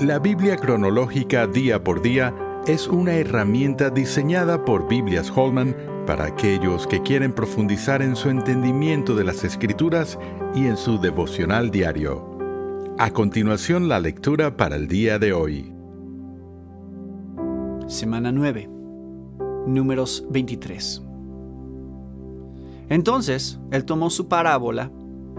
La 0.00 0.18
Biblia 0.18 0.56
cronológica 0.56 1.46
día 1.46 1.84
por 1.84 2.02
día 2.02 2.34
es 2.66 2.88
una 2.88 3.12
herramienta 3.12 3.90
diseñada 3.90 4.64
por 4.64 4.88
Biblias 4.88 5.30
Holman 5.30 5.76
para 6.04 6.24
aquellos 6.24 6.88
que 6.88 7.00
quieren 7.00 7.32
profundizar 7.32 8.02
en 8.02 8.16
su 8.16 8.28
entendimiento 8.28 9.14
de 9.14 9.22
las 9.22 9.44
escrituras 9.44 10.18
y 10.52 10.66
en 10.66 10.76
su 10.76 10.98
devocional 10.98 11.70
diario. 11.70 12.36
A 12.98 13.12
continuación 13.12 13.88
la 13.88 14.00
lectura 14.00 14.56
para 14.56 14.74
el 14.74 14.88
día 14.88 15.20
de 15.20 15.32
hoy. 15.32 15.72
Semana 17.86 18.32
9. 18.32 18.68
Números 19.68 20.26
23. 20.28 21.02
Entonces 22.88 23.60
él 23.70 23.84
tomó 23.84 24.10
su 24.10 24.26
parábola 24.26 24.90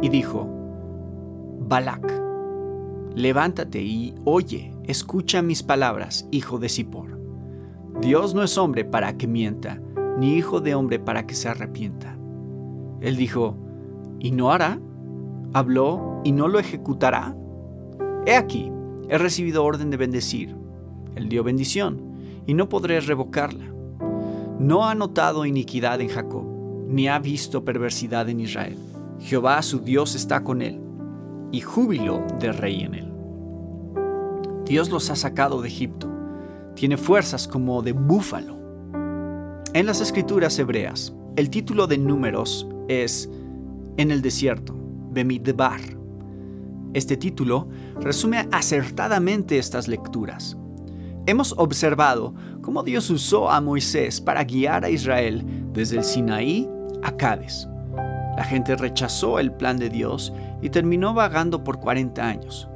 y 0.01 0.07
dijo, 0.07 0.49
Balak, 1.59 2.24
Levántate 3.15 3.81
y 3.81 4.13
oye, 4.25 4.73
escucha 4.83 5.41
mis 5.41 5.63
palabras, 5.63 6.27
hijo 6.31 6.59
de 6.59 6.67
Zippor. 6.67 7.17
Dios 8.01 8.35
no 8.35 8.43
es 8.43 8.57
hombre 8.57 8.83
para 8.83 9.15
que 9.15 9.25
mienta, 9.25 9.81
ni 10.19 10.33
hijo 10.33 10.59
de 10.59 10.75
hombre 10.75 10.99
para 10.99 11.25
que 11.25 11.33
se 11.33 11.47
arrepienta. 11.47 12.17
Él 12.99 13.15
dijo, 13.15 13.55
¿y 14.19 14.31
no 14.31 14.51
hará? 14.51 14.81
¿Habló 15.53 16.19
y 16.25 16.33
no 16.33 16.49
lo 16.49 16.59
ejecutará? 16.59 17.37
He 18.25 18.35
aquí, 18.35 18.69
he 19.07 19.17
recibido 19.17 19.63
orden 19.63 19.91
de 19.91 19.97
bendecir. 19.97 20.53
Él 21.15 21.29
dio 21.29 21.41
bendición, 21.41 22.01
y 22.45 22.53
no 22.53 22.67
podré 22.67 22.99
revocarla. 22.99 23.73
No 24.59 24.85
ha 24.89 24.93
notado 24.93 25.45
iniquidad 25.45 26.01
en 26.01 26.09
Jacob, 26.09 26.45
ni 26.89 27.07
ha 27.07 27.19
visto 27.19 27.63
perversidad 27.63 28.27
en 28.27 28.41
Israel. 28.41 28.77
Jehová 29.21 29.61
su 29.61 29.79
Dios 29.79 30.15
está 30.15 30.43
con 30.43 30.61
él 30.61 30.84
y 31.51 31.61
júbilo 31.61 32.25
de 32.39 32.51
rey 32.51 32.81
en 32.81 32.95
él. 32.95 33.11
Dios 34.65 34.89
los 34.89 35.09
ha 35.09 35.15
sacado 35.15 35.61
de 35.61 35.67
Egipto. 35.67 36.11
Tiene 36.75 36.97
fuerzas 36.97 37.47
como 37.47 37.81
de 37.81 37.91
búfalo. 37.91 38.57
En 39.73 39.85
las 39.85 40.01
escrituras 40.01 40.57
hebreas, 40.57 41.13
el 41.35 41.49
título 41.49 41.85
de 41.87 41.97
números 41.97 42.67
es 42.87 43.29
En 43.97 44.11
el 44.11 44.21
desierto, 44.21 44.75
Bemidbar. 45.11 45.81
Este 46.93 47.17
título 47.17 47.67
resume 47.99 48.47
acertadamente 48.51 49.57
estas 49.57 49.87
lecturas. 49.87 50.57
Hemos 51.27 51.53
observado 51.57 52.33
cómo 52.61 52.83
Dios 52.83 53.09
usó 53.09 53.49
a 53.49 53.59
Moisés 53.59 54.21
para 54.21 54.43
guiar 54.43 54.85
a 54.85 54.89
Israel 54.89 55.43
desde 55.73 55.97
el 55.97 56.03
Sinaí 56.03 56.69
a 57.03 57.11
Cádiz. 57.17 57.67
La 58.35 58.43
gente 58.43 58.75
rechazó 58.75 59.39
el 59.39 59.51
plan 59.51 59.77
de 59.77 59.89
Dios 59.89 60.33
y 60.61 60.69
terminó 60.69 61.13
vagando 61.13 61.63
por 61.63 61.79
40 61.79 62.25
años. 62.25 62.67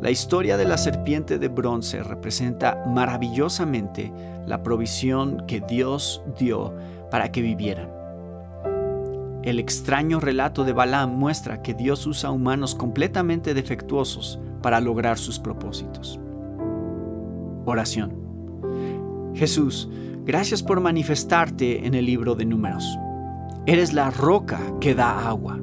La 0.00 0.10
historia 0.10 0.56
de 0.56 0.64
la 0.64 0.78
serpiente 0.78 1.38
de 1.38 1.48
bronce 1.48 2.02
representa 2.02 2.84
maravillosamente 2.86 4.12
la 4.46 4.62
provisión 4.62 5.44
que 5.46 5.60
Dios 5.60 6.22
dio 6.38 6.74
para 7.10 7.32
que 7.32 7.42
vivieran. 7.42 7.90
El 9.42 9.58
extraño 9.58 10.20
relato 10.20 10.64
de 10.64 10.72
Balaam 10.72 11.16
muestra 11.16 11.62
que 11.62 11.74
Dios 11.74 12.06
usa 12.06 12.30
humanos 12.30 12.74
completamente 12.74 13.54
defectuosos 13.54 14.38
para 14.62 14.80
lograr 14.80 15.18
sus 15.18 15.38
propósitos. 15.38 16.20
Oración. 17.64 18.28
Jesús, 19.34 19.88
gracias 20.24 20.62
por 20.62 20.80
manifestarte 20.80 21.86
en 21.86 21.94
el 21.94 22.06
libro 22.06 22.34
de 22.34 22.44
números. 22.44 22.84
Eres 23.68 23.92
la 23.92 24.10
roca 24.10 24.58
que 24.80 24.94
da 24.94 25.28
agua. 25.28 25.60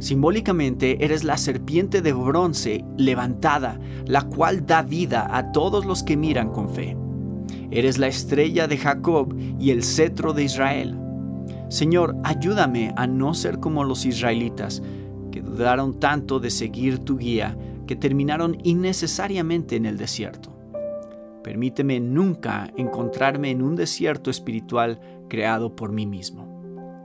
Simbólicamente 0.00 1.02
eres 1.02 1.24
la 1.24 1.38
serpiente 1.38 2.02
de 2.02 2.12
bronce 2.12 2.84
levantada, 2.98 3.80
la 4.04 4.20
cual 4.24 4.66
da 4.66 4.82
vida 4.82 5.34
a 5.34 5.50
todos 5.50 5.86
los 5.86 6.02
que 6.02 6.18
miran 6.18 6.50
con 6.50 6.68
fe. 6.68 6.94
Eres 7.70 7.96
la 7.96 8.08
estrella 8.08 8.68
de 8.68 8.76
Jacob 8.76 9.34
y 9.58 9.70
el 9.70 9.82
cetro 9.82 10.34
de 10.34 10.44
Israel. 10.44 10.98
Señor, 11.70 12.16
ayúdame 12.22 12.92
a 12.98 13.06
no 13.06 13.32
ser 13.32 13.60
como 13.60 13.82
los 13.82 14.04
israelitas, 14.04 14.82
que 15.30 15.40
dudaron 15.40 15.98
tanto 15.98 16.38
de 16.38 16.50
seguir 16.50 16.98
tu 16.98 17.16
guía, 17.16 17.56
que 17.86 17.96
terminaron 17.96 18.58
innecesariamente 18.62 19.76
en 19.76 19.86
el 19.86 19.96
desierto. 19.96 20.54
Permíteme 21.42 21.98
nunca 21.98 22.70
encontrarme 22.76 23.52
en 23.52 23.62
un 23.62 23.74
desierto 23.74 24.30
espiritual 24.30 25.00
creado 25.30 25.74
por 25.74 25.92
mí 25.92 26.04
mismo. 26.04 26.51